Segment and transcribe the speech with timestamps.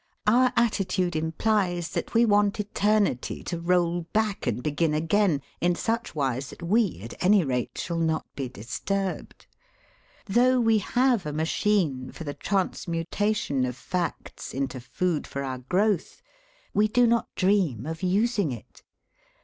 [0.25, 6.15] Our attitude implies that we want eternity to roll back and begin again, in such
[6.15, 9.45] wise that we at any rate shall not be disturbed.
[10.25, 16.23] Though we have a machine for the transmutation of facts into food for our growth,
[16.73, 18.81] we do not dream of using it.